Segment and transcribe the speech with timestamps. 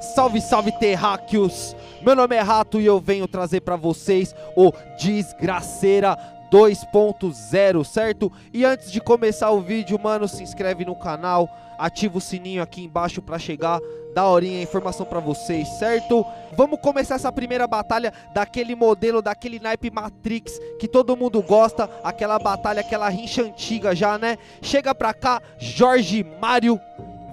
[0.00, 1.76] Salve, salve terráqueos!
[2.00, 6.16] Meu nome é Rato e eu venho trazer para vocês o Desgraceira
[6.50, 8.32] 2.0, certo?
[8.50, 11.46] E antes de começar o vídeo, mano, se inscreve no canal,
[11.78, 13.78] ativa o sininho aqui embaixo para chegar
[14.14, 16.24] da horinha informação para vocês, certo?
[16.56, 22.38] Vamos começar essa primeira batalha daquele modelo, daquele naipe Matrix que todo mundo gosta, aquela
[22.38, 24.38] batalha, aquela rincha antiga já, né?
[24.62, 26.80] Chega pra cá, Jorge Mário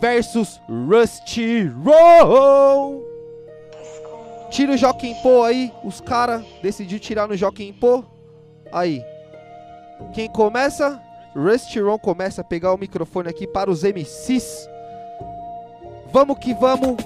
[0.00, 3.04] versus Rusty Roll.
[4.50, 8.04] Tira o Joaquim Pô aí, os caras decidiu tirar no Joaquim Pô.
[8.72, 9.02] Aí.
[10.14, 11.00] Quem começa?
[11.34, 14.68] Rusty Ron começa a pegar o microfone aqui para os MCs.
[16.12, 16.96] Vamos que vamos.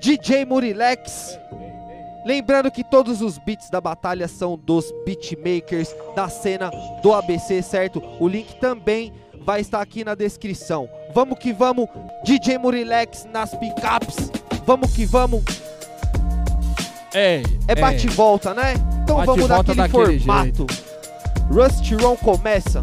[0.00, 1.38] DJ Murilex.
[2.24, 6.70] Lembrando que todos os beats da batalha são dos beatmakers da cena
[7.02, 8.02] do ABC, certo?
[8.18, 9.12] O link também
[9.50, 10.88] vai estar aqui na descrição.
[11.12, 11.88] Vamos que vamos.
[12.24, 14.30] DJ Murilex nas picapes.
[14.64, 15.42] Vamos que vamos.
[17.12, 18.74] Ei, É bate e volta, né?
[19.02, 20.66] Então Bate vamos naquele formato.
[21.50, 22.80] Rusty Ron começa.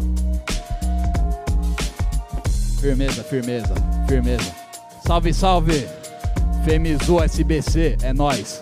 [2.78, 3.74] Firmeza, firmeza,
[4.06, 4.52] firmeza.
[5.06, 5.88] Salve, salve.
[6.66, 8.60] Femizu SBC, é nóis.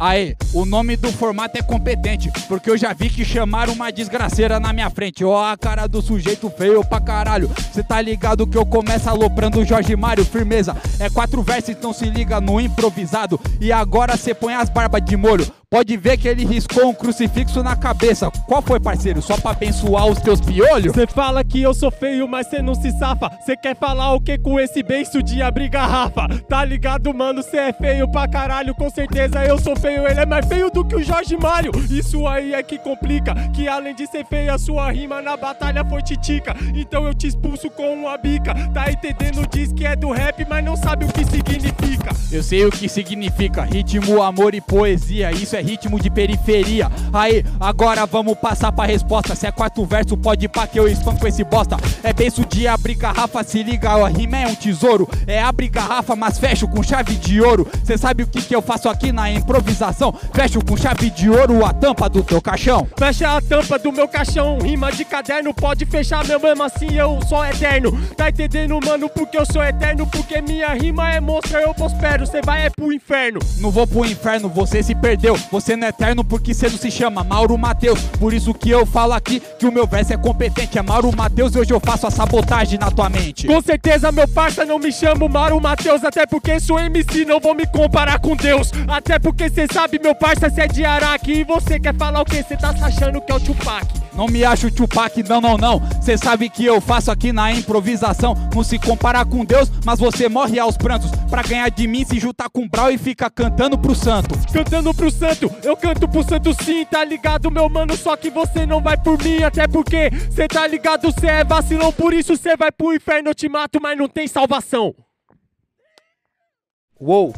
[0.00, 4.58] Aí, o nome do formato é competente, porque eu já vi que chamaram uma desgraceira
[4.58, 5.22] na minha frente.
[5.22, 7.50] Ó, a cara do sujeito feio pra caralho.
[7.70, 10.74] Cê tá ligado que eu começo aloprando Jorge Mário, firmeza.
[10.98, 13.38] É quatro versos, então se liga no improvisado.
[13.60, 15.46] E agora cê põe as barbas de molho.
[15.72, 18.28] Pode ver que ele riscou um crucifixo na cabeça.
[18.48, 19.22] Qual foi, parceiro?
[19.22, 20.92] Só pra abençoar os teus piolhos?
[20.92, 23.30] Cê fala que eu sou feio, mas cê não se safa.
[23.46, 26.26] Cê quer falar o que com esse beiço de abrir garrafa?
[26.48, 27.40] Tá ligado, mano?
[27.40, 28.74] Cê é feio pra caralho.
[28.74, 31.70] Com certeza eu sou feio, ele é mais feio do que o Jorge Mário.
[31.88, 33.32] Isso aí é que complica.
[33.54, 36.52] Que além de ser feio, a sua rima na batalha foi titica.
[36.74, 38.54] Então eu te expulso com uma bica.
[38.74, 39.46] Tá entendendo?
[39.48, 42.10] Diz que é do rap, mas não sabe o que significa.
[42.32, 45.30] Eu sei o que significa ritmo, amor e poesia.
[45.30, 46.90] Isso é ritmo de periferia.
[47.12, 49.34] Aí, agora vamos passar pra resposta.
[49.34, 51.76] Se é quarto verso, pode pá que eu espanco esse bosta.
[52.02, 55.08] É beijo de abrir garrafa, se liga, a rima é um tesouro.
[55.26, 57.66] É abrir garrafa, mas fecho com chave de ouro.
[57.84, 60.14] Cê sabe o que, que eu faço aqui na improvisação?
[60.32, 62.86] Fecho com chave de ouro a tampa do teu caixão.
[62.98, 67.20] Fecha a tampa do meu caixão, rima de caderno, pode fechar, meu mesmo assim eu
[67.28, 67.98] sou eterno.
[68.16, 70.06] Tá entendendo, mano, porque eu sou eterno?
[70.06, 73.40] Porque minha rima é monstra, eu prospero, cê vai é pro inferno.
[73.58, 75.36] Não vou pro inferno, você se perdeu.
[75.50, 78.00] Você não é eterno porque você não se chama Mauro Mateus.
[78.18, 80.78] Por isso que eu falo aqui que o meu verso é competente.
[80.78, 83.46] É Mauro Mateus e hoje eu faço a sabotagem na tua mente.
[83.46, 87.54] Com certeza, meu parça, não me chamo Mauro Mateus, até porque sou MC, não vou
[87.54, 88.70] me comparar com Deus.
[88.86, 92.24] Até porque cê sabe, meu parça, cê é de Araque e você quer falar o
[92.24, 92.42] que?
[92.44, 93.86] Cê tá se achando que é o Tupac.
[94.14, 95.82] Não me acho Tupac, não, não, não.
[96.02, 98.34] Cê sabe que eu faço aqui na improvisação.
[98.54, 101.10] Não se compara com Deus, mas você morre aos prantos.
[101.28, 104.34] Pra ganhar de mim, se juntar com Brau e fica cantando pro santo.
[104.52, 107.96] Cantando pro santo, eu canto pro santo sim, tá ligado, meu mano?
[107.96, 111.92] Só que você não vai por mim, até porque cê tá ligado, cê é vacilão,
[111.92, 114.94] por isso cê vai pro inferno, eu te mato, mas não tem salvação.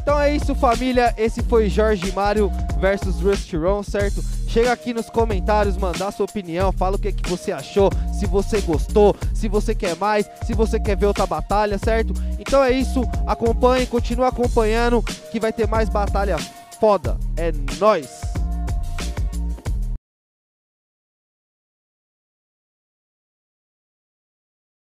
[0.01, 1.13] Então é isso, família.
[1.17, 4.21] Esse foi Jorge Mário versus Rusty Ron, certo?
[4.47, 8.61] Chega aqui nos comentários, mandar sua opinião, fala o que, que você achou, se você
[8.61, 12.13] gostou, se você quer mais, se você quer ver outra batalha, certo?
[12.37, 15.01] Então é isso, acompanhe, continue acompanhando,
[15.31, 16.37] que vai ter mais batalha
[16.79, 17.17] foda.
[17.35, 18.32] É nóis!